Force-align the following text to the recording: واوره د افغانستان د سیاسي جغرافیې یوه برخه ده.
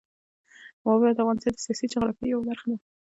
واوره 0.85 1.11
د 1.15 1.19
افغانستان 1.23 1.53
د 1.55 1.63
سیاسي 1.65 1.85
جغرافیې 1.93 2.27
یوه 2.33 2.43
برخه 2.49 2.65
ده. 2.71 2.77